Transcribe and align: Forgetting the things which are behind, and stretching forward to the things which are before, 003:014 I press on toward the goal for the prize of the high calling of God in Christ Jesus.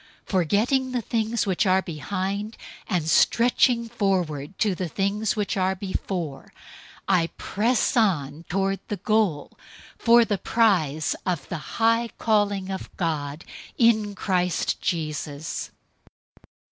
Forgetting 0.25 0.93
the 0.93 1.01
things 1.03 1.45
which 1.45 1.67
are 1.67 1.83
behind, 1.83 2.57
and 2.87 3.07
stretching 3.07 3.87
forward 3.87 4.57
to 4.57 4.73
the 4.73 4.87
things 4.89 5.35
which 5.35 5.55
are 5.55 5.75
before, 5.75 6.51
003:014 7.07 7.19
I 7.19 7.27
press 7.37 7.95
on 7.95 8.43
toward 8.49 8.79
the 8.87 8.97
goal 8.97 9.51
for 9.99 10.25
the 10.25 10.39
prize 10.39 11.15
of 11.23 11.47
the 11.49 11.59
high 11.77 12.09
calling 12.17 12.71
of 12.71 12.89
God 12.97 13.45
in 13.77 14.15
Christ 14.15 14.81
Jesus. 14.81 15.69